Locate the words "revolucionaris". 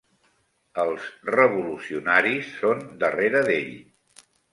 1.35-2.47